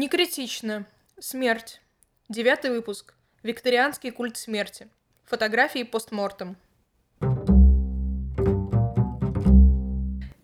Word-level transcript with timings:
Не 0.00 0.08
критично. 0.08 0.86
Смерть. 1.18 1.82
Девятый 2.30 2.70
выпуск. 2.70 3.12
Викторианский 3.42 4.10
культ 4.10 4.38
смерти. 4.38 4.88
Фотографии 5.26 5.82
постмортем. 5.82 6.56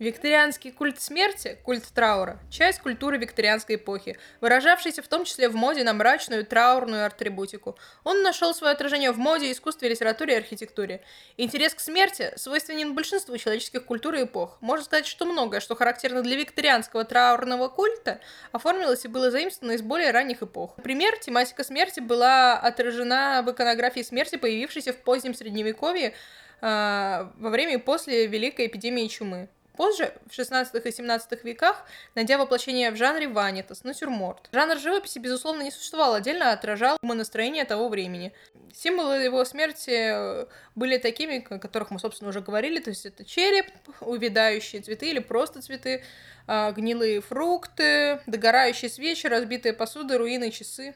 Викторианский 0.07 0.71
культ 0.71 1.01
смерти, 1.01 1.57
культ 1.63 1.83
траура, 1.93 2.39
часть 2.49 2.79
культуры 2.79 3.17
викторианской 3.17 3.75
эпохи, 3.75 4.17
выражавшийся 4.39 5.01
в 5.01 5.07
том 5.09 5.25
числе 5.25 5.49
в 5.49 5.55
моде 5.55 5.83
на 5.83 5.93
мрачную 5.93 6.45
траурную 6.45 7.05
атрибутику. 7.05 7.77
Он 8.05 8.23
нашел 8.23 8.53
свое 8.53 8.71
отражение 8.71 9.11
в 9.11 9.17
моде, 9.17 9.51
искусстве, 9.51 9.89
литературе 9.89 10.35
и 10.35 10.37
архитектуре. 10.37 11.01
Интерес 11.35 11.73
к 11.73 11.81
смерти 11.81 12.31
свойственен 12.37 12.95
большинству 12.95 13.37
человеческих 13.37 13.83
культур 13.83 14.15
и 14.15 14.23
эпох. 14.23 14.57
Можно 14.61 14.85
сказать, 14.85 15.07
что 15.07 15.25
многое, 15.25 15.59
что 15.59 15.75
характерно 15.75 16.21
для 16.21 16.37
викторианского 16.37 17.03
траурного 17.03 17.67
культа, 17.67 18.21
оформилось 18.53 19.03
и 19.03 19.09
было 19.09 19.29
заимствовано 19.29 19.73
из 19.73 19.81
более 19.81 20.11
ранних 20.11 20.41
эпох. 20.41 20.77
Например, 20.77 21.17
тематика 21.19 21.65
смерти 21.65 21.99
была 21.99 22.53
отражена 22.53 23.43
в 23.45 23.51
иконографии 23.51 24.03
смерти, 24.03 24.37
появившейся 24.37 24.93
в 24.93 24.97
позднем 25.03 25.33
средневековье, 25.33 26.13
а, 26.59 27.31
во 27.37 27.49
время 27.49 27.75
и 27.75 27.77
после 27.77 28.25
Великой 28.25 28.67
эпидемии 28.67 29.07
чумы. 29.07 29.49
Позже, 29.77 30.11
в 30.27 30.33
16 30.33 30.85
и 30.85 30.91
17 30.91 31.43
веках, 31.43 31.85
найдя 32.15 32.39
воплощение 32.39 32.89
в 32.89 32.95
жанре 32.95 33.27
ванитас, 33.27 33.83
натюрморт. 33.83 34.49
Жанр 34.51 34.79
живописи, 34.79 35.19
безусловно, 35.19 35.61
не 35.61 35.71
существовал 35.71 36.15
отдельно, 36.15 36.51
отражал 36.51 36.97
настроение 37.03 37.63
того 37.63 37.87
времени. 37.87 38.33
Символы 38.73 39.15
его 39.23 39.45
смерти 39.45 39.91
э, 39.91 40.45
были 40.75 40.97
такими, 40.97 41.45
о 41.49 41.59
которых 41.59 41.91
мы, 41.91 41.99
собственно, 41.99 42.29
уже 42.29 42.41
говорили, 42.41 42.79
то 42.79 42.89
есть 42.89 43.05
это 43.05 43.23
череп, 43.23 43.67
увядающие 44.01 44.81
цветы 44.81 45.11
или 45.11 45.19
просто 45.19 45.61
цветы, 45.61 46.03
а, 46.47 46.71
гнилые 46.71 47.21
фрукты, 47.21 48.21
догорающие 48.25 48.89
свечи, 48.89 49.27
разбитые 49.27 49.73
посуды, 49.73 50.17
руины, 50.17 50.49
часы. 50.49 50.95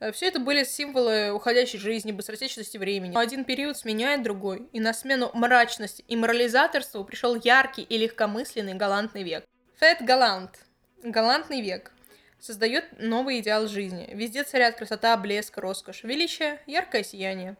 Э, 0.00 0.12
Все 0.12 0.26
это 0.26 0.40
были 0.40 0.64
символы 0.64 1.32
уходящей 1.32 1.78
жизни, 1.78 2.12
быстротечности 2.12 2.78
времени. 2.78 3.16
Один 3.16 3.44
период 3.44 3.76
сменяет 3.76 4.22
другой, 4.22 4.68
и 4.72 4.80
на 4.80 4.92
смену 4.92 5.30
мрачности 5.34 6.04
и 6.08 6.16
морализаторству 6.16 7.04
пришел 7.04 7.34
яркий 7.36 7.82
и 7.82 7.98
легкомысленный 7.98 8.74
галантный 8.74 9.22
век. 9.22 9.44
Фет 9.80 10.02
Галант. 10.02 10.60
Галантный 11.02 11.60
век 11.60 11.92
создает 12.40 12.84
новый 12.98 13.40
идеал 13.40 13.66
жизни. 13.68 14.08
Везде 14.12 14.44
царят 14.44 14.76
красота, 14.76 15.16
блеск, 15.16 15.56
роскошь, 15.56 16.04
величие, 16.04 16.60
яркое 16.66 17.02
сияние. 17.02 17.56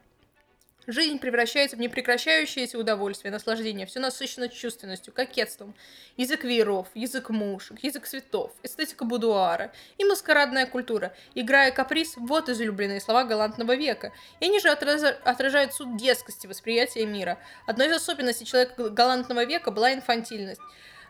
Жизнь 0.86 1.18
превращается 1.18 1.76
в 1.76 1.80
непрекращающееся 1.80 2.78
удовольствие, 2.78 3.32
наслаждение, 3.32 3.86
все 3.86 4.00
насыщено 4.00 4.48
чувственностью, 4.48 5.14
кокетством. 5.14 5.74
Язык 6.18 6.44
вееров, 6.44 6.88
язык 6.94 7.30
мушек, 7.30 7.78
язык 7.82 8.06
цветов, 8.06 8.52
эстетика 8.62 9.06
будуара 9.06 9.72
и 9.96 10.04
маскарадная 10.04 10.66
культура. 10.66 11.14
Играя 11.34 11.70
каприз, 11.70 12.14
вот 12.16 12.50
излюбленные 12.50 13.00
слова 13.00 13.24
галантного 13.24 13.74
века. 13.74 14.12
И 14.40 14.44
они 14.44 14.60
же 14.60 14.68
отражают 14.68 15.72
суть 15.72 15.96
детскости 15.96 16.46
восприятия 16.46 17.06
мира. 17.06 17.38
Одной 17.66 17.88
из 17.88 17.92
особенностей 17.92 18.44
человека 18.44 18.90
галантного 18.90 19.46
века 19.46 19.70
была 19.70 19.94
инфантильность. 19.94 20.60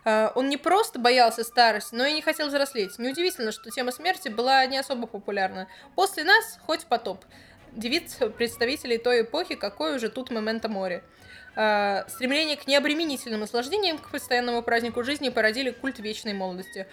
Uh, 0.04 0.30
он 0.34 0.50
не 0.50 0.58
просто 0.58 0.98
боялся 0.98 1.42
старости, 1.44 1.94
но 1.94 2.04
и 2.04 2.12
не 2.12 2.20
хотел 2.20 2.48
взрослеть. 2.48 2.98
Неудивительно, 2.98 3.52
что 3.52 3.70
тема 3.70 3.90
смерти 3.90 4.28
была 4.28 4.66
не 4.66 4.76
особо 4.76 5.06
популярна. 5.06 5.66
После 5.94 6.24
нас 6.24 6.58
хоть 6.66 6.84
потоп 6.84 7.24
девиц 7.74 8.18
представителей 8.36 8.98
той 8.98 9.22
эпохи, 9.22 9.54
какой 9.54 9.96
уже 9.96 10.08
тут 10.08 10.30
момента 10.30 10.68
море. 10.68 11.02
Uh, 11.56 12.08
стремление 12.10 12.56
к 12.56 12.66
необременительным 12.66 13.38
наслаждениям, 13.38 13.98
к 13.98 14.10
постоянному 14.10 14.60
празднику 14.62 15.04
жизни 15.04 15.28
породили 15.28 15.70
культ 15.70 16.00
вечной 16.00 16.32
молодости. 16.32 16.88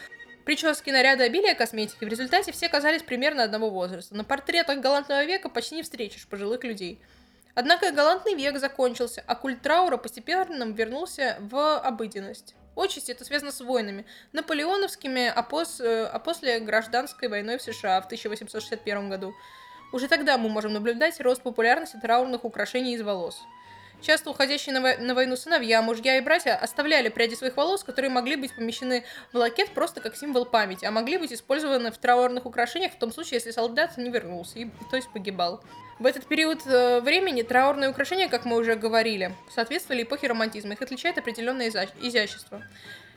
Прически, 0.46 0.92
наряды, 0.92 1.24
обилие 1.24 1.56
косметики. 1.56 2.06
В 2.06 2.08
результате 2.08 2.52
все 2.52 2.70
казались 2.70 3.02
примерно 3.02 3.44
одного 3.44 3.70
возраста. 3.70 4.16
На 4.16 4.24
портретах 4.24 4.80
галантного 4.80 5.26
века 5.26 5.50
почти 5.50 5.76
не 5.76 5.84
встретишь 5.84 6.28
пожилых 6.28 6.64
людей. 6.64 7.02
Однако 7.54 7.92
галантный 7.92 8.36
век 8.36 8.58
закончился, 8.60 9.24
а 9.26 9.36
культ 9.36 9.62
траура 9.62 9.98
постепенно 9.98 10.64
вернулся 10.64 11.38
в 11.40 11.80
обыденность. 11.80 12.56
Отчасти 12.76 13.12
это 13.12 13.26
связано 13.26 13.52
с 13.52 13.60
войнами, 13.60 14.06
наполеоновскими, 14.32 15.28
а, 15.28 15.44
пос, 15.44 15.82
а 15.82 16.20
после 16.20 16.60
гражданской 16.60 17.28
войной 17.28 17.58
в 17.58 17.62
США 17.62 18.00
в 18.02 18.06
1861 18.06 19.10
году. 19.10 19.34
Уже 19.92 20.08
тогда 20.08 20.38
мы 20.38 20.50
можем 20.50 20.74
наблюдать 20.74 21.20
рост 21.20 21.42
популярности 21.42 21.98
траурных 22.02 22.46
украшений 22.46 22.94
из 22.94 23.02
волос. 23.02 23.42
Часто 24.02 24.32
уходящие 24.32 24.80
на, 24.80 25.14
войну 25.14 25.36
сыновья, 25.36 25.82
мужья 25.84 26.18
и 26.18 26.22
братья 26.22 26.56
оставляли 26.56 27.10
пряди 27.10 27.36
своих 27.36 27.56
волос, 27.56 27.84
которые 27.84 28.10
могли 28.10 28.36
быть 28.36 28.56
помещены 28.56 29.04
в 29.32 29.38
лакет 29.38 29.70
просто 29.76 30.02
как 30.02 30.16
символ 30.16 30.46
памяти, 30.46 30.86
а 30.86 30.92
могли 30.92 31.18
быть 31.18 31.32
использованы 31.32 31.92
в 31.92 31.98
траурных 32.00 32.48
украшениях 32.48 32.94
в 32.94 32.98
том 32.98 33.12
случае, 33.12 33.36
если 33.36 33.52
солдат 33.52 33.98
не 33.98 34.10
вернулся, 34.10 34.58
и, 34.58 34.70
то 34.90 34.96
есть 34.96 35.08
погибал. 35.14 35.64
В 36.00 36.08
этот 36.08 36.26
период 36.26 36.66
э, 36.66 37.00
времени 37.02 37.44
траурные 37.44 37.92
украшения, 37.92 38.28
как 38.28 38.44
мы 38.44 38.58
уже 38.58 38.76
говорили, 38.76 39.36
соответствовали 39.54 40.02
эпохе 40.02 40.28
романтизма. 40.28 40.74
Их 40.74 40.82
отличает 40.82 41.20
определенное 41.20 41.70
изящество. 41.70 42.64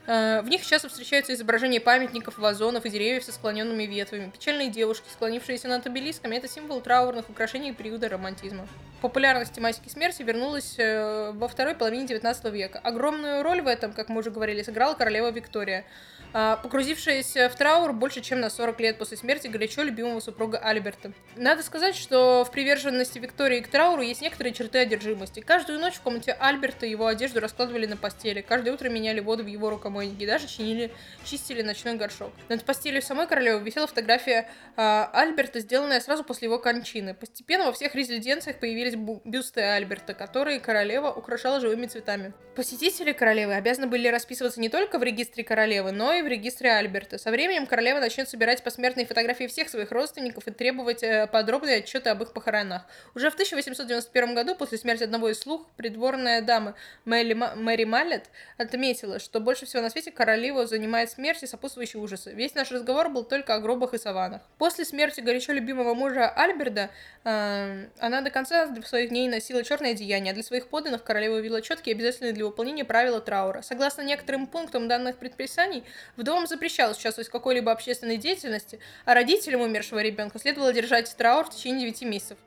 В 0.05 0.45
них 0.47 0.63
часто 0.63 0.87
встречаются 0.87 1.33
изображения 1.33 1.79
памятников, 1.79 2.37
вазонов 2.37 2.85
и 2.85 2.89
деревьев 2.89 3.23
со 3.23 3.31
склоненными 3.31 3.83
ветвями. 3.83 4.29
Печальные 4.29 4.69
девушки, 4.69 5.07
склонившиеся 5.11 5.67
над 5.67 5.87
обелисками, 5.87 6.35
это 6.35 6.47
символ 6.47 6.79
траурных 6.81 7.27
украшений 7.29 7.73
периода 7.73 8.07
романтизма. 8.07 8.67
Популярность 9.01 9.53
тематики 9.53 9.89
смерти 9.89 10.21
вернулась 10.21 10.75
во 10.77 11.47
второй 11.47 11.75
половине 11.75 12.05
19 12.07 12.45
века. 12.45 12.79
Огромную 12.83 13.41
роль 13.41 13.61
в 13.61 13.67
этом, 13.67 13.93
как 13.93 14.09
мы 14.09 14.19
уже 14.19 14.29
говорили, 14.29 14.61
сыграла 14.61 14.93
королева 14.93 15.31
Виктория, 15.31 15.85
погрузившаяся 16.31 17.49
в 17.49 17.55
траур 17.55 17.93
больше, 17.93 18.21
чем 18.21 18.39
на 18.41 18.49
40 18.49 18.79
лет 18.81 18.97
после 18.97 19.17
смерти 19.17 19.47
горячо 19.47 19.83
любимого 19.83 20.19
супруга 20.19 20.57
Альберта. 20.57 21.13
Надо 21.35 21.63
сказать, 21.63 21.95
что 21.95 22.43
в 22.43 22.51
приверженности 22.51 23.19
Виктории 23.19 23.61
к 23.61 23.67
трауру 23.67 24.01
есть 24.01 24.21
некоторые 24.21 24.53
черты 24.53 24.79
одержимости. 24.79 25.39
Каждую 25.39 25.79
ночь 25.79 25.95
в 25.95 26.01
комнате 26.01 26.35
Альберта 26.39 26.85
его 26.85 27.07
одежду 27.07 27.39
раскладывали 27.39 27.85
на 27.85 27.97
постели, 27.97 28.41
каждое 28.41 28.73
утро 28.73 28.89
меняли 28.89 29.19
воду 29.19 29.43
в 29.43 29.47
его 29.47 29.69
рукомойнике, 29.95 30.27
даже 30.27 30.47
чинили, 30.47 30.91
чистили 31.23 31.61
ночной 31.61 31.95
горшок. 31.95 32.31
Над 32.49 32.63
постелью 32.63 33.01
самой 33.01 33.27
королевы 33.27 33.63
висела 33.63 33.87
фотография 33.87 34.49
э, 34.75 35.05
Альберта, 35.13 35.59
сделанная 35.59 35.99
сразу 35.99 36.23
после 36.23 36.47
его 36.47 36.59
кончины. 36.59 37.13
Постепенно 37.13 37.65
во 37.65 37.73
всех 37.73 37.95
резиденциях 37.95 38.59
появились 38.59 38.95
бюсты 38.95 39.61
Альберта, 39.61 40.13
которые 40.13 40.59
королева 40.59 41.11
украшала 41.11 41.59
живыми 41.59 41.87
цветами. 41.87 42.33
Посетители 42.55 43.11
королевы 43.11 43.53
обязаны 43.53 43.87
были 43.87 44.07
расписываться 44.07 44.61
не 44.61 44.69
только 44.69 44.97
в 44.97 45.03
регистре 45.03 45.43
королевы, 45.43 45.91
но 45.91 46.13
и 46.13 46.21
в 46.21 46.27
регистре 46.27 46.71
Альберта. 46.71 47.17
Со 47.17 47.29
временем 47.29 47.65
королева 47.65 47.99
начнет 47.99 48.29
собирать 48.29 48.63
посмертные 48.63 49.05
фотографии 49.05 49.47
всех 49.47 49.67
своих 49.69 49.91
родственников 49.91 50.47
и 50.47 50.51
требовать 50.51 51.03
э, 51.03 51.27
подробные 51.27 51.77
отчеты 51.77 52.09
об 52.09 52.23
их 52.23 52.31
похоронах. 52.31 52.83
Уже 53.13 53.29
в 53.29 53.33
1891 53.33 54.35
году, 54.35 54.55
после 54.55 54.77
смерти 54.77 55.03
одного 55.03 55.29
из 55.29 55.39
слуг, 55.39 55.67
придворная 55.75 56.41
дама 56.41 56.75
Мэри, 57.03 57.33
Мэри 57.33 57.83
Маллет 57.83 58.29
отметила, 58.57 59.19
что 59.19 59.41
больше 59.41 59.65
всего 59.65 59.81
на 59.85 59.91
свете 59.91 60.11
королеву 60.11 60.65
занимает 60.65 61.11
смерть 61.11 61.43
и 61.43 61.47
сопутствующие 61.47 62.01
ужасы. 62.01 62.33
Весь 62.33 62.55
наш 62.55 62.71
разговор 62.71 63.09
был 63.09 63.23
только 63.23 63.53
о 63.53 63.59
гробах 63.59 63.93
и 63.93 63.99
саванах. 63.99 64.41
После 64.57 64.83
смерти 64.83 65.21
горячо 65.21 65.53
любимого 65.53 65.93
мужа 65.93 66.27
Альберда 66.27 66.89
э, 67.23 67.85
она 67.99 68.21
до 68.21 68.31
конца 68.31 68.75
своих 68.83 69.09
дней 69.09 69.27
носила 69.27 69.63
черное 69.63 69.91
одеяние, 69.91 70.31
а 70.31 70.33
для 70.33 70.41
своих 70.41 70.69
подданных 70.69 71.03
королева 71.03 71.37
ввела 71.37 71.61
четкие 71.61 71.93
обязательные 71.93 72.33
для 72.33 72.45
выполнения 72.45 72.83
правила 72.83 73.21
траура. 73.21 73.61
Согласно 73.61 74.01
некоторым 74.01 74.47
пунктам 74.47 74.87
данных 74.87 75.17
предписаний, 75.17 75.83
Вдовам 76.15 76.47
запрещалось 76.47 76.97
участвовать 76.97 77.27
в 77.27 77.31
какой-либо 77.31 77.71
общественной 77.71 78.17
деятельности, 78.17 78.79
а 79.05 79.13
родителям 79.13 79.61
умершего 79.61 79.99
ребенка 79.99 80.39
следовало 80.39 80.73
держать 80.73 81.15
траур 81.15 81.45
в 81.45 81.51
течение 81.51 81.91
9 81.91 82.01
месяцев. 82.01 82.37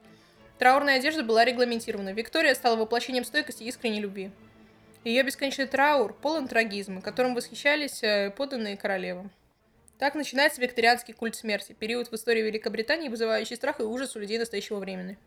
Траурная 0.59 0.97
одежда 0.97 1.23
была 1.23 1.45
регламентирована. 1.45 2.13
Виктория 2.13 2.55
стала 2.57 2.75
воплощением 2.75 3.25
стойкости 3.25 3.63
и 3.63 3.69
искренней 3.69 4.01
любви. 4.01 4.33
Ее 5.05 5.23
бесконечный 5.23 5.67
траур 5.67 6.13
полон 6.13 6.49
трагизма, 6.49 7.01
которым 7.01 7.35
восхищались 7.35 8.03
подданные 8.35 8.77
королевы. 8.77 9.31
Так 9.99 10.15
начинается 10.15 10.61
викторианский 10.61 11.15
культ 11.15 11.35
смерти, 11.35 11.73
период 11.73 12.11
в 12.11 12.15
истории 12.15 12.43
Великобритании, 12.43 13.09
вызывающий 13.09 13.57
страх 13.57 13.81
и 13.81 13.85
ужас 13.85 14.15
у 14.17 14.21
людей 14.21 14.39
настоящего 14.39 14.79
времени. 14.79 15.19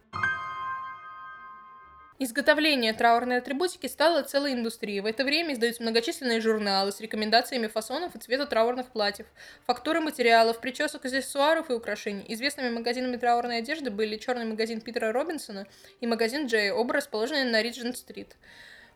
Изготовление 2.19 2.93
траурной 2.93 3.37
атрибутики 3.37 3.87
стало 3.87 4.21
целой 4.21 4.53
индустрией. 4.53 4.99
В 4.99 5.07
это 5.07 5.23
время 5.23 5.55
издаются 5.55 5.81
многочисленные 5.81 6.39
журналы 6.39 6.91
с 6.91 7.01
рекомендациями 7.01 7.65
фасонов 7.65 8.15
и 8.15 8.19
цвета 8.19 8.45
траурных 8.45 8.91
платьев, 8.91 9.25
фактуры 9.65 10.01
материалов, 10.01 10.61
причесок, 10.61 11.03
аксессуаров 11.03 11.71
и 11.71 11.73
украшений. 11.73 12.23
Известными 12.27 12.69
магазинами 12.69 13.17
траурной 13.17 13.57
одежды 13.57 13.89
были 13.89 14.17
черный 14.17 14.45
магазин 14.45 14.81
Питера 14.81 15.11
Робинсона 15.11 15.65
и 15.99 16.05
магазин 16.05 16.45
Джей, 16.45 16.69
оба 16.69 16.93
расположенные 16.93 17.45
на 17.45 17.63
Риджент-стрит. 17.63 18.35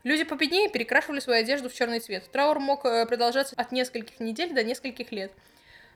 Люди 0.05 0.23
победнее 0.23 0.69
перекрашивали 0.69 1.19
свою 1.19 1.39
одежду 1.39 1.67
в 1.67 1.73
черный 1.73 1.99
цвет. 1.99 2.29
Траур 2.31 2.59
мог 2.59 2.83
продолжаться 2.83 3.55
от 3.57 3.71
нескольких 3.71 4.19
недель 4.19 4.53
до 4.53 4.63
нескольких 4.63 5.11
лет. 5.11 5.31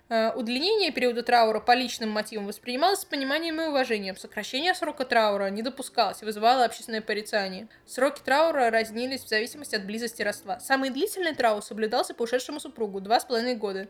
Удлинение 0.09 0.91
периода 0.91 1.21
траура 1.21 1.59
по 1.59 1.75
личным 1.75 2.09
мотивам 2.09 2.47
воспринималось 2.47 3.01
с 3.01 3.05
пониманием 3.05 3.61
и 3.61 3.65
уважением. 3.65 4.17
Сокращение 4.17 4.73
срока 4.73 5.05
траура 5.05 5.51
не 5.51 5.61
допускалось 5.61 6.23
и 6.23 6.25
вызывало 6.25 6.65
общественное 6.65 7.01
порицание. 7.01 7.67
Сроки 7.85 8.19
траура 8.25 8.71
разнились 8.71 9.23
в 9.23 9.29
зависимости 9.29 9.75
от 9.75 9.85
близости 9.85 10.23
родства. 10.23 10.59
Самый 10.59 10.89
длительный 10.89 11.35
траур 11.35 11.61
соблюдался 11.61 12.15
по 12.15 12.23
ушедшему 12.23 12.59
супругу– 12.59 12.99
два 13.01 13.19
с 13.19 13.25
половиной 13.25 13.53
года. 13.53 13.87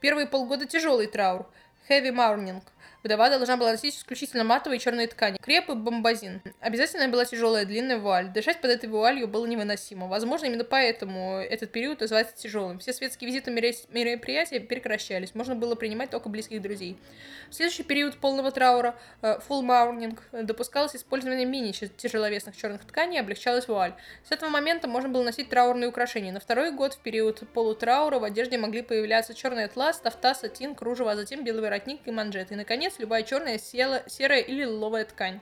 Первые 0.00 0.26
полгода 0.26 0.66
тяжелый 0.66 1.06
траур, 1.06 1.46
heavy 1.88 2.10
mourning– 2.10 2.62
Вдова 3.02 3.30
должна 3.30 3.56
была 3.56 3.72
носить 3.72 3.96
исключительно 3.96 4.44
матовые 4.44 4.78
черные 4.78 5.06
ткани. 5.06 5.38
Креп 5.38 5.70
и 5.70 5.74
бомбазин. 5.74 6.42
Обязательно 6.60 7.08
была 7.08 7.24
тяжелая 7.24 7.64
длинная 7.64 7.98
вуаль. 7.98 8.28
Дышать 8.28 8.60
под 8.60 8.70
этой 8.70 8.88
вуалью 8.88 9.28
было 9.28 9.46
невыносимо. 9.46 10.06
Возможно, 10.06 10.46
именно 10.46 10.64
поэтому 10.64 11.38
этот 11.38 11.72
период 11.72 12.00
называется 12.00 12.36
тяжелым. 12.36 12.78
Все 12.78 12.92
светские 12.92 13.30
визиты 13.30 13.50
мероприятия 13.50 14.60
прекращались. 14.60 15.34
Можно 15.34 15.54
было 15.54 15.74
принимать 15.74 16.10
только 16.10 16.28
близких 16.28 16.60
друзей. 16.60 16.98
В 17.50 17.54
следующий 17.54 17.82
период 17.82 18.16
полного 18.16 18.50
траура, 18.52 18.94
э, 19.22 19.38
full 19.48 19.62
mourning, 19.62 20.18
допускалось 20.44 20.94
использование 20.94 21.46
мини-тяжеловесных 21.46 22.56
черных 22.56 22.84
тканей 22.84 23.20
облегчалась 23.20 23.66
вуаль. 23.66 23.94
С 24.28 24.32
этого 24.32 24.50
момента 24.50 24.86
можно 24.86 25.08
было 25.08 25.22
носить 25.22 25.48
траурные 25.48 25.88
украшения. 25.88 26.32
На 26.32 26.40
второй 26.40 26.70
год 26.72 26.94
в 26.94 26.98
период 26.98 27.42
полутраура 27.52 28.18
в 28.18 28.24
одежде 28.24 28.58
могли 28.58 28.82
появляться 28.82 29.34
черный 29.34 29.64
атлас, 29.64 29.98
тафта, 30.00 30.34
сатин, 30.34 30.74
кружево, 30.74 31.12
а 31.12 31.16
затем 31.16 31.44
белый 31.44 31.62
воротник 31.62 32.00
и 32.06 32.10
манжеты. 32.10 32.54
И, 32.54 32.56
конец 32.70 33.00
любая 33.00 33.24
черная, 33.24 33.58
села, 33.58 34.04
серая 34.06 34.42
или 34.42 34.60
лиловая 34.60 35.04
ткань. 35.04 35.40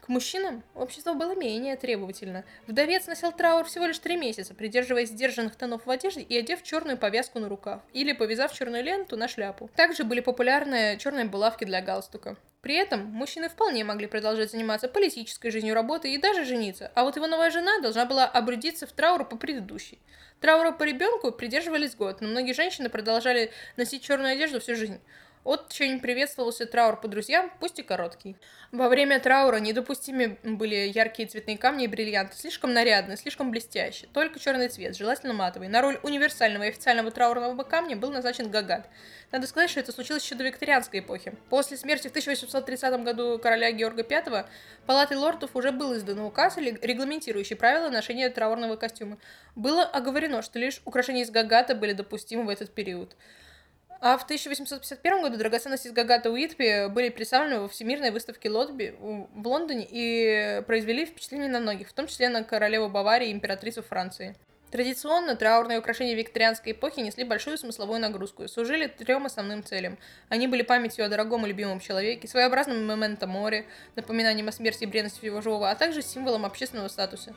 К 0.00 0.08
мужчинам 0.08 0.64
общество 0.74 1.12
было 1.12 1.36
менее 1.36 1.76
требовательно. 1.76 2.44
Вдовец 2.66 3.06
носил 3.06 3.30
траур 3.30 3.64
всего 3.66 3.86
лишь 3.86 4.00
три 4.00 4.16
месяца, 4.16 4.52
придерживаясь 4.52 5.10
сдержанных 5.10 5.54
тонов 5.54 5.86
в 5.86 5.90
одежде 5.90 6.22
и 6.22 6.36
одев 6.36 6.64
черную 6.64 6.98
повязку 6.98 7.38
на 7.38 7.48
рукав, 7.48 7.82
или 7.92 8.12
повязав 8.14 8.52
черную 8.52 8.82
ленту 8.82 9.16
на 9.16 9.28
шляпу. 9.28 9.70
Также 9.76 10.02
были 10.02 10.18
популярны 10.18 10.98
черные 10.98 11.26
булавки 11.26 11.62
для 11.64 11.80
галстука. 11.80 12.36
При 12.62 12.74
этом 12.74 13.04
мужчины 13.04 13.48
вполне 13.48 13.84
могли 13.84 14.08
продолжать 14.08 14.50
заниматься 14.50 14.88
политической 14.88 15.50
жизнью 15.50 15.72
работы 15.72 16.12
и 16.12 16.18
даже 16.18 16.44
жениться, 16.44 16.90
а 16.96 17.04
вот 17.04 17.14
его 17.14 17.28
новая 17.28 17.52
жена 17.52 17.78
должна 17.78 18.06
была 18.06 18.24
обрядиться 18.24 18.88
в 18.88 18.92
траур 18.92 19.24
по 19.24 19.36
предыдущей. 19.36 20.00
Траура 20.40 20.72
по 20.72 20.82
ребенку 20.82 21.30
придерживались 21.30 21.94
год, 21.94 22.20
но 22.20 22.26
многие 22.26 22.54
женщины 22.54 22.88
продолжали 22.88 23.52
носить 23.76 24.02
черную 24.02 24.32
одежду 24.32 24.58
всю 24.58 24.74
жизнь. 24.74 25.00
Очень 25.44 25.98
приветствовался 25.98 26.66
траур 26.66 27.00
по 27.00 27.08
друзьям, 27.08 27.50
пусть 27.58 27.80
и 27.80 27.82
короткий. 27.82 28.36
Во 28.70 28.88
время 28.88 29.18
траура 29.18 29.56
недопустимы 29.56 30.38
были 30.44 30.92
яркие 30.94 31.28
цветные 31.28 31.58
камни 31.58 31.84
и 31.84 31.88
бриллианты, 31.88 32.36
слишком 32.36 32.72
нарядные, 32.72 33.16
слишком 33.16 33.50
блестящие. 33.50 34.08
Только 34.12 34.38
черный 34.38 34.68
цвет, 34.68 34.96
желательно 34.96 35.32
матовый. 35.34 35.66
На 35.66 35.82
роль 35.82 35.98
универсального 36.04 36.62
и 36.62 36.68
официального 36.68 37.10
траурного 37.10 37.64
камня 37.64 37.96
был 37.96 38.12
назначен 38.12 38.52
гагат. 38.52 38.88
Надо 39.32 39.48
сказать, 39.48 39.68
что 39.68 39.80
это 39.80 39.90
случилось 39.90 40.22
еще 40.22 40.36
до 40.36 40.44
викторианской 40.44 41.00
эпохи. 41.00 41.34
После 41.50 41.76
смерти 41.76 42.06
в 42.06 42.10
1830 42.10 43.02
году 43.02 43.40
короля 43.42 43.72
Георга 43.72 44.06
V 44.08 44.46
палатой 44.86 45.16
лордов 45.16 45.56
уже 45.56 45.72
был 45.72 45.96
издан 45.96 46.20
указ, 46.20 46.56
регламентирующий 46.56 47.56
правила 47.56 47.90
ношения 47.90 48.30
траурного 48.30 48.76
костюма. 48.76 49.18
Было 49.56 49.82
оговорено, 49.82 50.40
что 50.40 50.60
лишь 50.60 50.80
украшения 50.84 51.24
из 51.24 51.30
гагата 51.30 51.74
были 51.74 51.94
допустимы 51.94 52.44
в 52.44 52.48
этот 52.48 52.70
период. 52.70 53.16
А 54.04 54.18
в 54.18 54.24
1851 54.24 55.22
году 55.22 55.36
драгоценности 55.36 55.86
из 55.86 55.92
Гагата 55.92 56.28
Уитпи 56.28 56.88
были 56.88 57.08
представлены 57.08 57.60
во 57.60 57.68
Всемирной 57.68 58.10
выставке 58.10 58.50
Лотби 58.50 58.96
в 58.98 59.46
Лондоне 59.46 59.86
и 59.88 60.60
произвели 60.66 61.06
впечатление 61.06 61.48
на 61.48 61.60
многих, 61.60 61.88
в 61.88 61.92
том 61.92 62.08
числе 62.08 62.28
на 62.28 62.42
королеву 62.42 62.88
Баварии 62.88 63.28
и 63.28 63.32
императрицу 63.32 63.80
Франции. 63.80 64.34
Традиционно 64.72 65.36
траурные 65.36 65.78
украшения 65.78 66.16
викторианской 66.16 66.72
эпохи 66.72 66.98
несли 66.98 67.22
большую 67.22 67.58
смысловую 67.58 68.00
нагрузку 68.00 68.42
и 68.42 68.48
служили 68.48 68.88
трем 68.88 69.26
основным 69.26 69.62
целям. 69.62 69.96
Они 70.28 70.48
были 70.48 70.62
памятью 70.62 71.04
о 71.04 71.08
дорогом 71.08 71.46
и 71.46 71.48
любимом 71.50 71.78
человеке, 71.78 72.26
своеобразным 72.26 72.84
моментом 72.84 73.30
море, 73.30 73.66
напоминанием 73.94 74.48
о 74.48 74.52
смерти 74.52 74.82
и 74.82 74.86
бренности 74.88 75.26
его 75.26 75.42
живого, 75.42 75.70
а 75.70 75.76
также 75.76 76.02
символом 76.02 76.44
общественного 76.44 76.88
статуса. 76.88 77.36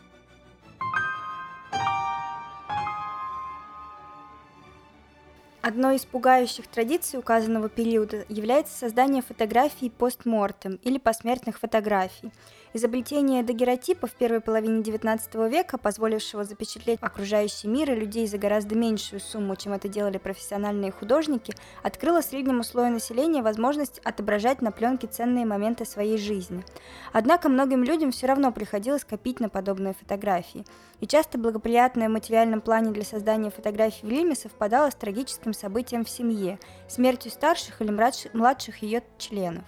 Одной 5.68 5.96
из 5.96 6.06
пугающих 6.06 6.68
традиций 6.68 7.18
указанного 7.18 7.70
периода 7.70 8.24
является 8.30 8.78
создание 8.78 9.24
фотографий 9.24 9.90
постмортем 9.90 10.80
или 10.84 11.00
посмертных 11.00 11.58
фотографий. 11.58 12.32
Изобретение 12.76 13.42
дагеротипа 13.42 14.06
в 14.06 14.12
первой 14.16 14.42
половине 14.42 14.82
XIX 14.82 15.50
века, 15.50 15.78
позволившего 15.78 16.44
запечатлеть 16.44 17.00
окружающий 17.00 17.70
мир 17.70 17.90
и 17.94 17.96
людей 17.96 18.28
за 18.28 18.38
гораздо 18.38 18.76
меньшую 18.76 19.22
сумму, 19.22 19.56
чем 19.56 19.72
это 19.72 19.88
делали 19.88 20.18
профессиональные 20.18 20.92
художники, 20.92 21.54
открыло 21.84 22.20
среднему 22.20 22.66
слою 22.66 22.92
населения 22.92 23.42
возможность 23.42 24.00
отображать 24.00 24.62
на 24.62 24.74
пленке 24.74 25.08
ценные 25.08 25.46
моменты 25.46 25.86
своей 25.86 26.18
жизни. 26.18 26.66
Однако 27.14 27.48
многим 27.48 27.82
людям 27.82 28.12
все 28.12 28.28
равно 28.28 28.52
приходилось 28.52 29.06
копить 29.06 29.40
на 29.40 29.48
подобные 29.48 29.94
фотографии. 29.94 30.66
И 31.00 31.08
часто 31.08 31.38
благоприятное 31.38 32.10
в 32.10 32.12
материальном 32.12 32.60
плане 32.60 32.92
для 32.92 33.06
создания 33.06 33.52
фотографий 33.52 34.06
в 34.06 34.10
Лиме 34.10 34.36
совпадало 34.36 34.90
с 34.90 34.96
трагическим 34.96 35.54
событием 35.54 36.04
в 36.04 36.10
семье, 36.10 36.60
смертью 36.90 37.32
старших 37.32 37.82
или 37.82 37.92
младших 38.34 38.84
ее 38.84 39.02
членов. 39.18 39.64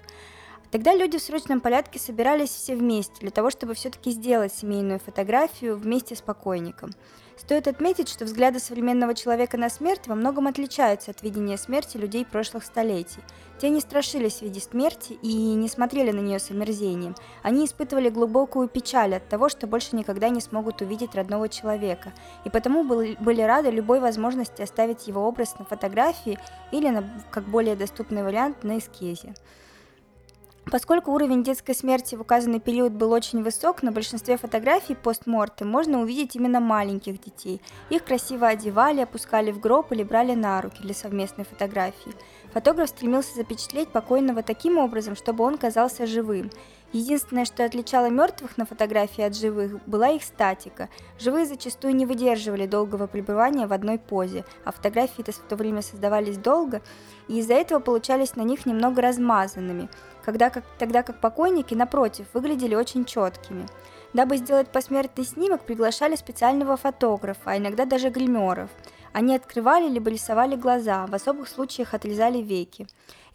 Тогда 0.72 0.94
люди 0.94 1.18
в 1.18 1.22
срочном 1.22 1.62
порядке 1.62 1.98
собирались 1.98 2.50
все 2.50 2.76
вместе 2.76 3.16
для 3.22 3.32
того, 3.32 3.50
чтобы 3.50 3.74
все-таки 3.74 4.12
сделать 4.12 4.54
семейную 4.54 5.00
фотографию 5.00 5.78
вместе 5.78 6.16
с 6.16 6.22
покойником. 6.22 6.92
Стоит 7.38 7.68
отметить, 7.68 8.10
что 8.10 8.26
взгляды 8.26 8.60
современного 8.60 9.14
человека 9.14 9.58
на 9.58 9.70
смерть 9.70 10.08
во 10.08 10.16
многом 10.16 10.48
отличаются 10.48 11.12
от 11.12 11.22
видения 11.22 11.58
смерти 11.58 11.96
людей 11.96 12.26
прошлых 12.26 12.66
столетий. 12.66 13.22
Те 13.60 13.70
не 13.70 13.80
страшились 13.80 14.42
виде 14.42 14.60
смерти 14.60 15.14
и 15.22 15.54
не 15.54 15.70
смотрели 15.70 16.12
на 16.12 16.20
нее 16.20 16.40
с 16.40 16.52
омерзением. 16.52 17.16
Они 17.44 17.66
испытывали 17.66 18.10
глубокую 18.10 18.68
печаль 18.68 19.16
от 19.16 19.30
того, 19.30 19.50
что 19.50 19.68
больше 19.68 19.96
никогда 19.96 20.30
не 20.30 20.42
смогут 20.42 20.82
увидеть 20.82 21.16
родного 21.16 21.48
человека, 21.48 22.12
и 22.44 22.50
потому 22.50 22.84
были 22.84 23.42
рады 23.42 23.70
любой 23.70 24.00
возможности 24.00 24.64
оставить 24.64 25.08
его 25.08 25.28
образ 25.28 25.58
на 25.60 25.66
фотографии 25.66 26.40
или, 26.72 26.90
на, 26.90 27.04
как 27.30 27.46
более 27.46 27.76
доступный 27.76 28.24
вариант, 28.24 28.64
на 28.64 28.80
эскизе. 28.80 29.34
Поскольку 30.70 31.14
уровень 31.14 31.44
детской 31.44 31.74
смерти 31.74 32.16
в 32.16 32.22
указанный 32.22 32.60
период 32.60 32.92
был 32.92 33.14
очень 33.14 33.42
высок, 33.42 33.84
на 33.84 33.94
большинстве 33.94 34.36
фотографий 34.36 34.96
постморты 34.96 35.64
можно 35.64 36.02
увидеть 36.02 36.36
именно 36.36 36.60
маленьких 36.60 37.22
детей. 37.22 37.62
Их 37.90 38.04
красиво 38.04 38.48
одевали, 38.48 39.00
опускали 39.00 39.52
в 39.52 39.62
гроб 39.62 39.94
или 39.94 40.04
брали 40.04 40.34
на 40.34 40.62
руки 40.62 40.82
для 40.82 40.94
совместной 40.94 41.46
фотографии. 41.46 42.12
Фотограф 42.52 42.90
стремился 42.90 43.34
запечатлеть 43.36 43.90
покойного 43.90 44.44
таким 44.44 44.78
образом, 44.78 45.16
чтобы 45.16 45.46
он 45.46 45.58
казался 45.58 46.06
живым. 46.06 46.50
Единственное, 46.92 47.46
что 47.46 47.64
отличало 47.64 48.10
мертвых 48.10 48.58
на 48.58 48.66
фотографии 48.66 49.22
от 49.22 49.36
живых, 49.36 49.82
была 49.86 50.10
их 50.10 50.24
статика. 50.24 50.90
Живые 51.20 51.46
зачастую 51.46 51.96
не 51.96 52.06
выдерживали 52.06 52.66
долгого 52.66 53.08
пребывания 53.08 53.68
в 53.68 53.74
одной 53.74 54.00
позе, 54.00 54.46
а 54.66 54.72
фотографии 54.72 55.22
в 55.22 55.48
то 55.48 55.56
время 55.56 55.82
создавались 55.82 56.38
долго, 56.38 56.82
и 57.28 57.40
из-за 57.40 57.54
этого 57.54 57.80
получались 57.80 58.36
на 58.36 58.42
них 58.42 58.66
немного 58.66 59.02
размазанными– 59.02 59.90
когда 60.28 60.50
как, 60.50 60.66
тогда 60.78 61.04
как 61.04 61.22
покойники, 61.22 61.74
напротив, 61.74 62.26
выглядели 62.34 62.76
очень 62.76 63.06
четкими. 63.06 63.66
Дабы 64.12 64.36
сделать 64.36 64.68
посмертный 64.68 65.24
снимок, 65.24 65.62
приглашали 65.62 66.18
специального 66.18 66.76
фотографа, 66.76 67.52
а 67.52 67.58
иногда 67.58 67.86
даже 67.86 68.10
гримеров– 68.10 68.70
они 69.18 69.36
открывали 69.36 69.90
либо 69.90 70.12
рисовали 70.12 70.56
глаза, 70.56 71.08
в 71.08 71.16
особых 71.16 71.48
случаях 71.48 71.96
отрезали 71.96 72.38
веки. 72.38 72.86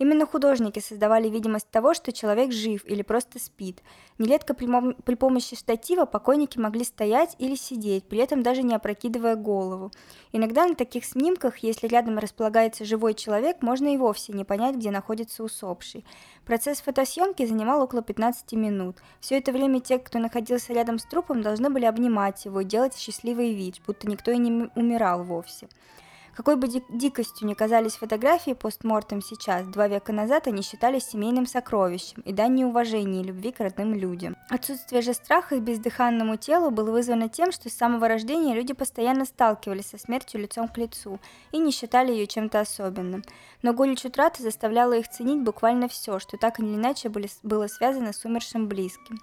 Именно 0.02 0.26
художники 0.26 0.80
создавали 0.80 1.28
видимость 1.28 1.70
того, 1.70 1.94
что 1.94 2.10
человек 2.10 2.50
жив 2.50 2.84
или 2.86 3.02
просто 3.02 3.38
спит. 3.38 3.84
Нередко 4.18 4.52
при, 4.52 4.66
при 5.04 5.14
помощи 5.14 5.54
штатива 5.54 6.06
покойники 6.06 6.58
могли 6.58 6.82
стоять 6.82 7.36
или 7.38 7.54
сидеть, 7.54 8.08
при 8.08 8.18
этом 8.18 8.42
даже 8.42 8.64
не 8.64 8.74
опрокидывая 8.74 9.36
голову. 9.36 9.92
Иногда 10.32 10.66
на 10.66 10.74
таких 10.74 11.04
снимках, 11.04 11.58
если 11.58 11.86
рядом 11.86 12.18
располагается 12.18 12.84
живой 12.84 13.14
человек, 13.14 13.58
можно 13.62 13.94
и 13.94 13.96
вовсе 13.96 14.32
не 14.32 14.44
понять, 14.44 14.74
где 14.74 14.90
находится 14.90 15.44
усопший. 15.44 16.04
Процесс 16.44 16.80
фотосъемки 16.80 17.46
занимал 17.46 17.80
около 17.80 18.02
15 18.02 18.54
минут. 18.54 18.96
Все 19.20 19.38
это 19.38 19.52
время 19.52 19.78
те, 19.78 20.00
кто 20.00 20.18
находился 20.18 20.72
рядом 20.72 20.98
с 20.98 21.04
трупом, 21.04 21.42
должны 21.42 21.70
были 21.70 21.84
обнимать 21.84 22.44
его 22.44 22.62
и 22.62 22.64
делать 22.64 22.96
счастливый 22.96 23.54
вид, 23.54 23.80
будто 23.86 24.08
никто 24.08 24.32
и 24.32 24.38
не 24.38 24.68
умирал 24.74 25.22
вовсе. 25.22 25.68
Какой 26.34 26.56
бы 26.56 26.66
дикостью 26.88 27.46
ни 27.46 27.52
казались 27.52 27.96
фотографии 27.96 28.52
постмортем 28.52 29.20
сейчас, 29.20 29.66
два 29.66 29.86
века 29.86 30.12
назад 30.12 30.46
они 30.46 30.62
считались 30.62 31.04
семейным 31.04 31.46
сокровищем 31.46 32.22
и 32.22 32.32
дань 32.32 32.64
уважения 32.64 33.20
и 33.20 33.24
любви 33.24 33.52
к 33.52 33.60
родным 33.60 33.94
людям. 33.94 34.36
Отсутствие 34.48 35.02
же 35.02 35.12
страха 35.12 35.56
к 35.56 35.62
бездыханному 35.62 36.36
телу 36.36 36.70
было 36.70 36.90
вызвано 36.90 37.28
тем, 37.28 37.52
что 37.52 37.68
с 37.68 37.74
самого 37.74 38.08
рождения 38.08 38.54
люди 38.54 38.72
постоянно 38.72 39.26
сталкивались 39.26 39.88
со 39.88 39.98
смертью 39.98 40.40
лицом 40.40 40.68
к 40.68 40.78
лицу 40.78 41.20
и 41.50 41.58
не 41.58 41.70
считали 41.70 42.12
ее 42.12 42.26
чем-то 42.26 42.60
особенным. 42.60 43.22
Но 43.60 43.74
горечь 43.74 44.04
утраты 44.06 44.42
заставляла 44.42 44.94
их 44.94 45.08
ценить 45.08 45.42
буквально 45.42 45.86
все, 45.88 46.18
что 46.18 46.38
так 46.38 46.60
или 46.60 46.74
иначе 46.74 47.10
были, 47.10 47.28
было 47.42 47.66
связано 47.66 48.14
с 48.14 48.24
умершим 48.24 48.68
близким. 48.68 49.18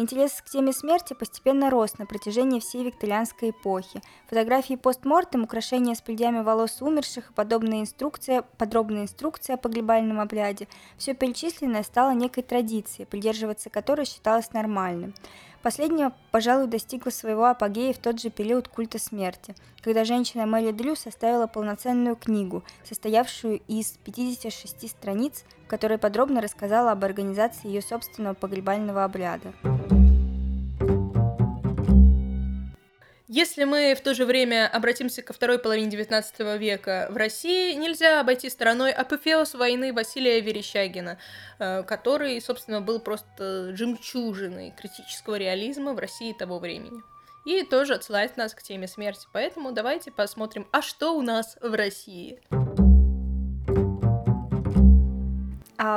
Интерес 0.00 0.40
к 0.40 0.48
теме 0.48 0.72
смерти 0.72 1.12
постепенно 1.12 1.68
рос 1.68 1.98
на 1.98 2.06
протяжении 2.06 2.58
всей 2.58 2.82
викторианской 2.84 3.50
эпохи. 3.50 4.00
Фотографии 4.30 4.76
постмортем, 4.76 5.42
украшения 5.42 5.94
с 5.94 6.00
прядями 6.00 6.40
волос 6.40 6.80
умерших 6.80 7.28
и 7.28 7.34
подобная 7.34 7.82
инструкция, 7.82 8.40
подробная 8.56 9.02
инструкция 9.02 9.56
о 9.56 9.58
погребальном 9.58 10.18
обряде– 10.18 10.68
все 10.96 11.12
перечисленное 11.12 11.82
стало 11.82 12.12
некой 12.12 12.42
традицией, 12.42 13.04
придерживаться 13.04 13.68
которой 13.68 14.06
считалось 14.06 14.54
нормальным. 14.54 15.12
Последнее, 15.62 16.12
пожалуй, 16.30 16.68
достигло 16.68 17.10
своего 17.10 17.44
апогея 17.44 17.92
в 17.92 17.98
тот 17.98 18.18
же 18.18 18.30
период 18.30 18.68
культа 18.68 18.98
смерти, 18.98 19.54
когда 19.82 20.06
женщина 20.06 20.46
Мэри 20.46 20.72
Дрю 20.72 20.96
составила 20.96 21.46
полноценную 21.46 22.16
книгу, 22.16 22.64
состоявшую 22.84 23.60
из 23.68 23.98
56 24.02 24.88
страниц, 24.88 25.44
в 25.70 25.72
которой 25.72 25.98
подробно 25.98 26.40
рассказала 26.40 26.90
об 26.90 27.04
организации 27.04 27.68
ее 27.68 27.80
собственного 27.80 28.34
погребального 28.34 29.04
обряда. 29.04 29.52
Если 33.28 33.62
мы 33.62 33.94
в 33.94 34.00
то 34.00 34.12
же 34.12 34.24
время 34.24 34.66
обратимся 34.66 35.22
ко 35.22 35.32
второй 35.32 35.60
половине 35.60 35.96
XIX 35.96 36.58
века 36.58 37.06
в 37.12 37.16
России, 37.16 37.74
нельзя 37.74 38.18
обойти 38.18 38.50
стороной 38.50 38.90
апофеоз 38.90 39.54
войны 39.54 39.92
Василия 39.92 40.40
Верещагина, 40.40 41.18
э, 41.60 41.84
который, 41.84 42.40
собственно, 42.40 42.80
был 42.80 42.98
просто 42.98 43.76
жемчужиной 43.76 44.74
критического 44.76 45.36
реализма 45.36 45.92
в 45.92 46.00
России 46.00 46.32
того 46.32 46.58
времени. 46.58 47.00
И 47.44 47.62
тоже 47.62 47.94
отсылает 47.94 48.36
нас 48.36 48.54
к 48.54 48.62
теме 48.64 48.88
смерти. 48.88 49.28
Поэтому 49.32 49.70
давайте 49.70 50.10
посмотрим, 50.10 50.66
а 50.72 50.82
что 50.82 51.16
у 51.16 51.22
нас 51.22 51.56
в 51.62 51.72
России. 51.72 52.40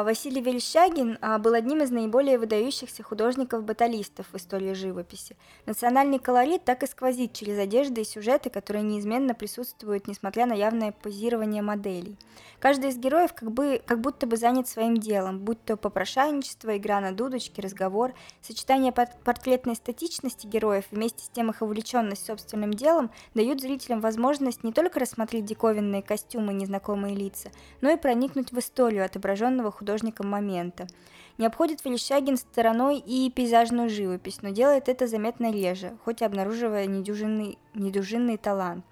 Василий 0.02 0.42
Верещагин 0.42 1.20
а, 1.22 1.38
был 1.38 1.54
одним 1.54 1.84
из 1.84 1.92
наиболее 1.92 2.40
выдающихся 2.40 3.04
художников-баталистов 3.04 4.26
в 4.32 4.36
истории 4.38 4.74
живописи. 4.74 5.36
Национальный 5.68 6.18
колорит 6.18 6.64
так 6.64 6.82
и 6.82 6.88
сквозит 6.88 7.34
через 7.34 7.60
одежды 7.60 8.02
и 8.02 8.06
сюжеты, 8.06 8.50
которые 8.50 8.82
неизменно 8.82 9.36
присутствуют, 9.36 10.08
несмотря 10.08 10.46
на 10.46 10.54
явное 10.54 10.94
позирование 10.94 11.62
моделей. 11.62 12.18
Каждый 12.60 12.92
из 12.92 12.98
героев 12.98 13.34
как, 13.34 13.52
бы, 13.52 13.82
как 13.86 14.00
будто 14.00 14.26
бы 14.26 14.38
занят 14.38 14.70
своим 14.70 14.96
делом, 14.96 15.40
будь 15.40 15.62
то 15.66 15.76
попрошайничество, 15.76 16.78
игра 16.78 17.02
на 17.02 17.12
дудочке, 17.12 17.62
разговор. 17.62 18.14
Сочетание 18.42 18.94
портретной 18.94 19.76
статичности 19.76 20.48
героев 20.48 20.86
вместе 20.90 21.26
с 21.26 21.30
тем 21.30 21.50
их 21.50 21.62
увлеченность 21.62 22.26
собственным 22.26 22.74
делом 22.74 23.12
дают 23.34 23.60
зрителям 23.60 24.00
возможность 24.00 24.64
не 24.64 24.72
только 24.72 25.02
рассмотреть 25.02 25.44
диковинные 25.44 26.02
костюмы 26.02 26.54
и 26.54 26.56
незнакомые 26.56 27.16
лица, 27.16 27.52
но 27.82 27.90
и 27.90 27.98
проникнуть 27.98 28.54
в 28.54 28.60
историю 28.60 29.04
отображенного 29.04 29.72
художником 29.84 30.30
момента. 30.30 30.88
Не 31.38 31.48
обходит 31.48 31.84
Верещагин 31.84 32.38
стороной 32.38 33.00
и 33.00 33.30
пейзажную 33.30 33.90
живопись, 33.90 34.42
но 34.42 34.50
делает 34.50 34.88
это 34.88 35.08
заметно 35.08 35.52
реже, 35.52 35.98
хоть 36.06 36.22
и 36.22 36.26
обнаруживая 36.26 36.86
недюжинный, 36.86 37.58
недюжинный 37.74 38.38
талант. 38.38 38.86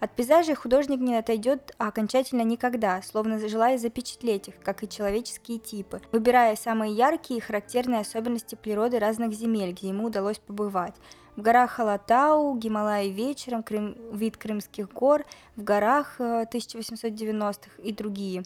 От 0.00 0.10
пейзажей 0.16 0.56
художник 0.56 0.98
не 0.98 1.14
отойдет 1.14 1.76
окончательно 1.78 2.42
никогда, 2.42 3.00
словно 3.02 3.38
желая 3.38 3.78
запечатлеть 3.78 4.48
их, 4.48 4.54
как 4.60 4.82
и 4.82 4.88
человеческие 4.88 5.58
типы, 5.58 6.00
выбирая 6.10 6.56
самые 6.56 6.92
яркие 6.92 7.38
и 7.38 7.40
характерные 7.40 8.00
особенности 8.00 8.56
природы 8.56 8.98
разных 8.98 9.32
земель, 9.32 9.70
где 9.70 9.90
ему 9.90 10.06
удалось 10.06 10.40
побывать. 10.40 10.96
В 11.36 11.40
горах 11.40 11.70
Халатау, 11.70 12.56
Гималаи 12.58 13.10
вечером, 13.10 13.62
Крым, 13.62 13.96
вид 14.12 14.36
Крымских 14.36 14.92
гор, 14.92 15.24
в 15.56 15.62
горах 15.62 16.16
1890-х 16.18 17.70
э, 17.78 17.82
и 17.82 17.92
другие. 17.92 18.42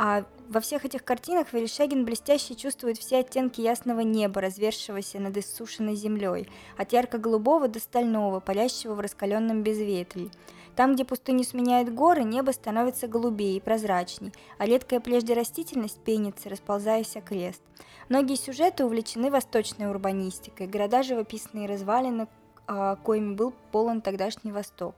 А 0.00 0.24
во 0.48 0.60
всех 0.60 0.84
этих 0.84 1.04
картинах 1.04 1.52
Верещагин 1.52 2.04
блестяще 2.04 2.54
чувствует 2.54 2.98
все 2.98 3.18
оттенки 3.18 3.60
ясного 3.60 4.00
неба, 4.00 4.40
развершегося 4.40 5.18
над 5.18 5.36
иссушенной 5.36 5.96
землей, 5.96 6.48
от 6.76 6.92
ярко-голубого 6.92 7.66
до 7.66 7.80
стального, 7.80 8.38
палящего 8.38 8.94
в 8.94 9.00
раскаленном 9.00 9.64
безветрии. 9.64 10.30
Там, 10.76 10.94
где 10.94 11.04
пустыни 11.04 11.42
сменяют 11.42 11.92
горы, 11.92 12.22
небо 12.22 12.52
становится 12.52 13.08
голубее 13.08 13.56
и 13.56 13.60
прозрачней, 13.60 14.32
а 14.58 14.66
редкая 14.66 15.00
прежде 15.00 15.34
растительность 15.34 15.98
пенится, 15.98 16.48
расползаясь 16.48 17.16
окрест. 17.16 17.60
Многие 18.08 18.36
сюжеты 18.36 18.84
увлечены 18.84 19.32
восточной 19.32 19.90
урбанистикой, 19.90 20.68
города 20.68 21.02
живописные 21.02 21.66
развалины, 21.66 22.28
а, 22.68 22.94
коими 22.94 23.34
был 23.34 23.52
полон 23.72 24.00
тогдашний 24.00 24.52
Восток. 24.52 24.94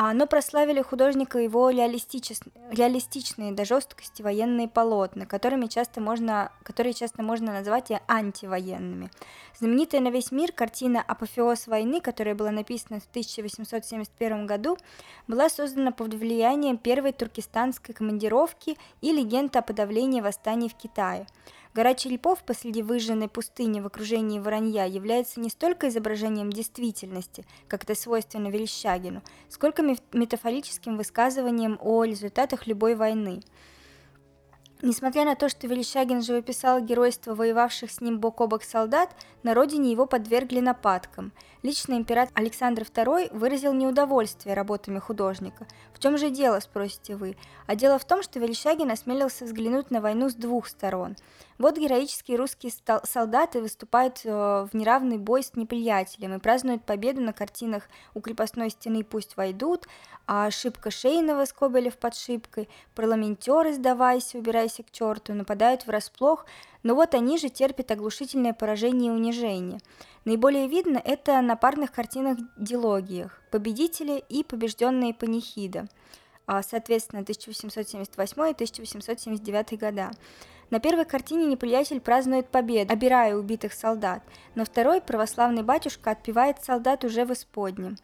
А, 0.00 0.14
но 0.14 0.28
прославили 0.28 0.80
художника 0.80 1.40
его 1.40 1.70
реалистичные 1.70 3.50
до 3.50 3.64
жесткости 3.64 4.22
военные 4.22 4.68
полотна, 4.68 5.26
которыми 5.26 5.66
часто 5.66 6.00
можно, 6.00 6.52
которые 6.62 6.92
часто 6.92 7.24
можно 7.24 7.52
назвать 7.52 7.90
и 7.90 7.98
антивоенными. 8.06 9.10
Знаменитая 9.58 10.00
на 10.00 10.10
весь 10.10 10.30
мир 10.30 10.52
картина 10.52 11.02
«Апофеоз 11.02 11.66
войны», 11.66 12.00
которая 12.00 12.36
была 12.36 12.52
написана 12.52 13.00
в 13.00 13.06
1871 13.10 14.46
году, 14.46 14.78
была 15.26 15.48
создана 15.48 15.90
под 15.90 16.14
влиянием 16.14 16.78
первой 16.78 17.10
туркестанской 17.10 17.92
командировки 17.92 18.78
и 19.00 19.10
легенды 19.10 19.58
о 19.58 19.62
подавлении 19.62 20.20
восстаний 20.20 20.68
в 20.68 20.74
Китае– 20.74 21.26
Гора 21.74 21.94
черепов 21.94 22.42
посреди 22.44 22.82
выжженной 22.82 23.28
пустыни 23.28 23.80
в 23.80 23.86
окружении 23.86 24.40
воронья 24.40 24.86
является 24.86 25.40
не 25.40 25.50
столько 25.50 25.88
изображением 25.88 26.50
действительности, 26.50 27.44
как 27.68 27.84
это 27.84 27.94
свойственно 27.94 28.48
Верещагину, 28.48 29.22
сколько 29.48 29.82
метафорическим 29.82 30.96
высказыванием 30.96 31.78
о 31.80 32.04
результатах 32.04 32.66
любой 32.66 32.94
войны. 32.94 33.42
Несмотря 34.80 35.24
на 35.24 35.34
то, 35.34 35.48
что 35.48 35.66
Верещагин 35.66 36.22
живописал 36.22 36.80
геройство 36.80 37.34
воевавших 37.34 37.90
с 37.90 38.00
ним 38.00 38.20
бок 38.20 38.40
о 38.40 38.46
бок 38.46 38.62
солдат, 38.62 39.10
на 39.42 39.52
родине 39.52 39.90
его 39.90 40.06
подвергли 40.06 40.60
нападкам. 40.60 41.32
Лично 41.62 41.94
император 41.94 42.32
Александр 42.34 42.82
II 42.82 43.36
выразил 43.36 43.72
неудовольствие 43.72 44.54
работами 44.54 44.98
художника. 44.98 45.66
В 45.92 45.98
чем 45.98 46.16
же 46.16 46.30
дело, 46.30 46.60
спросите 46.60 47.16
вы? 47.16 47.36
А 47.66 47.74
дело 47.74 47.98
в 47.98 48.04
том, 48.04 48.22
что 48.22 48.38
Верещагин 48.38 48.90
осмелился 48.90 49.44
взглянуть 49.44 49.90
на 49.90 50.00
войну 50.00 50.28
с 50.30 50.34
двух 50.34 50.68
сторон– 50.68 51.16
вот 51.58 51.76
героические 51.76 52.38
русские 52.38 52.72
солдаты 53.02 53.60
выступают 53.60 54.20
э, 54.24 54.30
в 54.30 54.74
неравный 54.74 55.18
бой 55.18 55.42
с 55.42 55.56
неприятелем 55.56 56.34
и 56.34 56.38
празднуют 56.38 56.84
победу 56.84 57.20
на 57.20 57.32
картинах 57.32 57.88
«У 58.14 58.20
крепостной 58.20 58.70
стены 58.70 59.02
пусть 59.02 59.36
войдут», 59.36 59.88
а 60.28 60.46
«Ошибка 60.46 60.92
Шейного» 60.92 61.46
Скобелев 61.46 61.98
под 61.98 62.14
шибкой, 62.14 62.68
парламентеры, 62.94 63.72
сдавайся, 63.72 64.38
убирайся 64.38 64.84
к 64.84 64.92
черту, 64.92 65.34
нападают 65.34 65.84
врасплох, 65.84 66.46
но 66.82 66.94
вот 66.94 67.14
они 67.14 67.38
же 67.38 67.48
терпят 67.48 67.90
оглушительное 67.90 68.52
поражение 68.52 69.12
и 69.12 69.14
унижение. 69.14 69.80
Наиболее 70.24 70.68
видно 70.68 71.00
это 71.04 71.40
на 71.40 71.56
парных 71.56 71.92
картинах-дилогиях 71.92 73.40
«Победители» 73.50 74.22
и 74.28 74.44
«Побежденные 74.44 75.14
панихида», 75.14 75.88
а, 76.46 76.62
соответственно, 76.62 77.22
1878 77.22 78.42
и 78.48 78.52
1879 78.52 79.78
года. 79.78 80.10
На 80.70 80.80
первой 80.80 81.06
картине 81.06 81.46
неприятель 81.46 82.00
празднует 82.00 82.48
победу, 82.48 82.92
обирая 82.92 83.34
убитых 83.34 83.72
солдат. 83.72 84.22
На 84.54 84.64
второй 84.66 85.00
православный 85.00 85.62
батюшка 85.62 86.10
отпевает 86.10 86.62
солдат 86.62 87.04
уже 87.04 87.24
в 87.24 87.32
исподнем. 87.32 87.96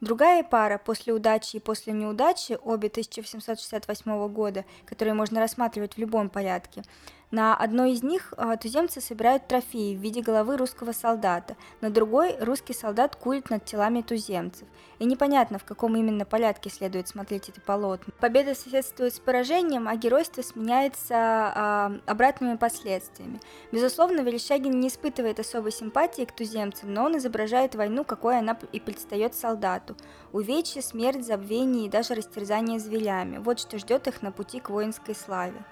Другая 0.00 0.42
пара 0.42 0.78
«После 0.78 1.12
удачи 1.12 1.56
и 1.56 1.60
после 1.60 1.92
неудачи», 1.92 2.58
обе 2.62 2.88
1868 2.88 4.28
года, 4.28 4.64
которые 4.86 5.12
можно 5.12 5.40
рассматривать 5.40 5.94
в 5.94 5.98
любом 5.98 6.30
порядке, 6.30 6.82
на 7.30 7.54
одной 7.54 7.92
из 7.92 8.02
них 8.02 8.34
а, 8.36 8.56
туземцы 8.56 9.00
собирают 9.00 9.46
трофеи 9.46 9.94
в 9.94 10.00
виде 10.00 10.20
головы 10.20 10.56
русского 10.56 10.92
солдата, 10.92 11.56
на 11.80 11.90
другой 11.90 12.36
русский 12.40 12.74
солдат 12.74 13.14
курит 13.16 13.50
над 13.50 13.64
телами 13.64 14.02
туземцев. 14.02 14.66
И 14.98 15.04
непонятно, 15.04 15.58
в 15.58 15.64
каком 15.64 15.96
именно 15.96 16.24
порядке 16.24 16.70
следует 16.70 17.08
смотреть 17.08 17.48
эти 17.48 17.60
полотна. 17.60 18.12
Победа 18.20 18.54
соседствует 18.54 19.14
с 19.14 19.20
поражением, 19.20 19.88
а 19.88 19.96
геройство 19.96 20.42
сменяется 20.42 21.14
а, 21.14 21.92
обратными 22.06 22.56
последствиями. 22.56 23.40
Безусловно, 23.70 24.22
Верещагин 24.22 24.80
не 24.80 24.88
испытывает 24.88 25.38
особой 25.38 25.72
симпатии 25.72 26.24
к 26.24 26.32
туземцам, 26.32 26.92
но 26.92 27.04
он 27.04 27.16
изображает 27.16 27.74
войну, 27.74 28.04
какой 28.04 28.38
она 28.38 28.58
и 28.72 28.80
предстает 28.80 29.34
солдату. 29.34 29.96
Увечья, 30.32 30.82
смерть, 30.82 31.24
забвение 31.24 31.86
и 31.86 31.90
даже 31.90 32.14
растерзание 32.14 32.80
зверями. 32.80 33.38
Вот 33.38 33.60
что 33.60 33.78
ждет 33.78 34.08
их 34.08 34.22
на 34.22 34.32
пути 34.32 34.60
к 34.60 34.70
воинской 34.70 35.14
славе. 35.14 35.64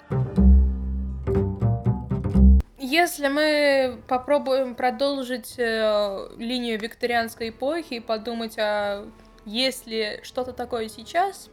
Если 2.89 3.27
мы 3.27 4.01
попробуем 4.07 4.73
продолжить 4.73 5.59
э, 5.59 6.27
линию 6.37 6.79
викторианской 6.79 7.49
эпохи 7.49 7.95
и 7.95 7.99
подумать, 7.99 8.55
а 8.57 9.07
есть 9.45 9.85
ли 9.85 10.19
что-то 10.23 10.53
такое 10.53 10.89
сейчас, 10.89 11.51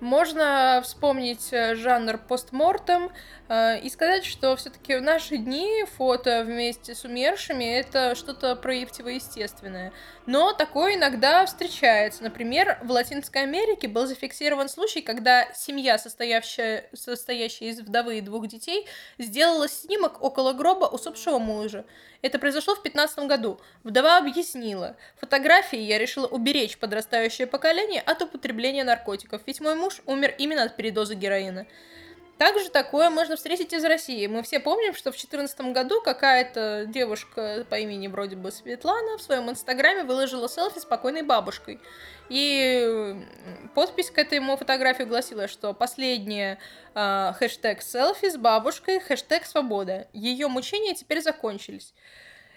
можно 0.00 0.80
вспомнить 0.84 1.52
э, 1.52 1.74
жанр 1.74 2.18
постмортем 2.18 3.10
э, 3.48 3.80
и 3.80 3.90
сказать, 3.90 4.24
что 4.24 4.56
все-таки 4.56 4.96
в 4.96 5.02
наши 5.02 5.36
дни 5.36 5.84
фото 5.96 6.44
вместе 6.44 6.94
с 6.94 7.04
умершими 7.04 7.64
это 7.64 8.14
что-то 8.14 8.56
противоестественное. 8.56 9.92
Но 10.26 10.52
такое 10.52 10.94
иногда 10.94 11.44
встречается. 11.46 12.22
Например, 12.22 12.78
в 12.82 12.90
Латинской 12.90 13.42
Америке 13.42 13.88
был 13.88 14.06
зафиксирован 14.06 14.68
случай, 14.68 15.02
когда 15.02 15.52
семья, 15.54 15.98
состоящая, 15.98 16.88
состоящая 16.94 17.70
из 17.70 17.80
вдовы 17.80 18.18
и 18.18 18.20
двух 18.20 18.46
детей, 18.46 18.86
сделала 19.18 19.68
снимок 19.68 20.22
около 20.22 20.52
гроба 20.52 20.86
усопшего 20.86 21.38
мужа. 21.38 21.84
Это 22.24 22.38
произошло 22.38 22.74
в 22.74 22.82
15 22.82 23.18
году. 23.26 23.60
Вдова 23.82 24.16
объяснила. 24.16 24.96
Фотографии 25.20 25.78
я 25.78 25.98
решила 25.98 26.26
уберечь 26.26 26.78
подрастающее 26.78 27.46
поколение 27.46 28.00
от 28.00 28.22
употребления 28.22 28.82
наркотиков, 28.82 29.42
ведь 29.44 29.60
мой 29.60 29.74
муж 29.74 30.00
умер 30.06 30.34
именно 30.38 30.62
от 30.62 30.74
передоза 30.74 31.14
героина. 31.14 31.66
Также 32.38 32.68
такое 32.68 33.10
можно 33.10 33.36
встретить 33.36 33.72
из 33.72 33.84
России. 33.84 34.26
Мы 34.26 34.42
все 34.42 34.58
помним, 34.58 34.94
что 34.94 35.10
в 35.10 35.14
2014 35.14 35.72
году 35.72 36.00
какая-то 36.00 36.84
девушка 36.86 37.64
по 37.70 37.76
имени 37.76 38.08
вроде 38.08 38.34
бы 38.34 38.50
Светлана 38.50 39.18
в 39.18 39.22
своем 39.22 39.48
инстаграме 39.50 40.02
выложила 40.02 40.48
селфи 40.48 40.80
с 40.80 40.84
покойной 40.84 41.22
бабушкой. 41.22 41.80
И 42.28 43.16
подпись 43.74 44.10
к 44.10 44.18
этому 44.18 44.56
фотографии 44.56 45.04
гласила, 45.04 45.46
что 45.46 45.74
последняя 45.74 46.58
э, 46.94 47.32
хэштег 47.38 47.82
селфи 47.82 48.30
с 48.30 48.36
бабушкой, 48.36 48.98
хэштег 48.98 49.44
свобода. 49.46 50.08
Ее 50.12 50.48
мучения 50.48 50.94
теперь 50.94 51.22
закончились. 51.22 51.94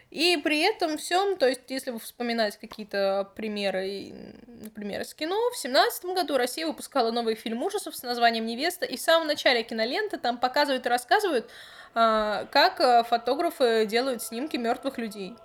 И 0.09 0.37
при 0.37 0.61
этом 0.61 0.97
всем, 0.97 1.35
то 1.35 1.47
есть, 1.47 1.61
если 1.67 1.91
вы 1.91 1.99
вспоминать 1.99 2.57
какие-то 2.57 3.29
примеры, 3.35 4.13
например, 4.47 5.01
из 5.01 5.13
кино, 5.13 5.35
в 5.51 5.57
семнадцатом 5.57 6.15
году 6.15 6.37
Россия 6.37 6.65
выпускала 6.65 7.11
новый 7.11 7.35
фильм 7.35 7.61
ужасов 7.61 7.95
с 7.95 8.03
названием 8.03 8.45
«Невеста», 8.45 8.85
и 8.85 8.95
в 8.95 9.01
самом 9.01 9.27
начале 9.27 9.63
киноленты 9.63 10.17
там 10.17 10.37
показывают 10.37 10.85
и 10.85 10.89
рассказывают, 10.89 11.49
а, 11.93 12.45
как 12.51 12.79
а, 12.79 13.03
фотографы 13.03 13.85
делают 13.85 14.23
снимки 14.23 14.55
мертвых 14.55 14.97
людей. 14.97 15.35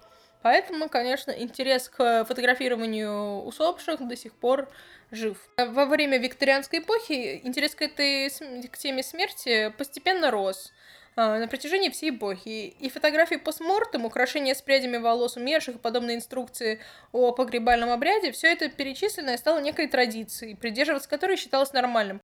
Поэтому, 0.42 0.88
конечно, 0.88 1.30
интерес 1.30 1.88
к 1.88 2.24
фотографированию 2.24 3.42
усопших 3.42 4.06
до 4.06 4.16
сих 4.16 4.32
пор 4.34 4.68
жив. 5.10 5.38
Во 5.56 5.86
время 5.86 6.18
викторианской 6.18 6.80
эпохи 6.80 7.40
интерес 7.44 7.74
к 7.74 7.82
этой 7.82 8.28
к 8.68 8.78
теме 8.78 9.02
смерти 9.02 9.72
постепенно 9.78 10.30
рос. 10.30 10.72
А, 11.14 11.38
на 11.38 11.46
протяжении 11.46 11.90
всей 11.90 12.10
эпохи. 12.10 12.74
И 12.78 12.88
фотографии 12.88 13.36
постмортем, 13.36 14.04
украшения 14.04 14.54
с 14.54 14.62
прядями 14.62 14.96
волос 14.96 15.36
умерших 15.36 15.76
и 15.76 15.78
подобные 15.78 16.16
инструкции 16.16 16.80
о 17.12 17.32
погребальном 17.32 17.90
обряде, 17.90 18.32
все 18.32 18.52
это 18.52 18.68
перечисленное 18.68 19.36
стало 19.36 19.60
некой 19.60 19.88
традицией, 19.88 20.56
придерживаться 20.56 21.08
которой 21.08 21.36
считалось 21.36 21.72
нормальным. 21.72 22.20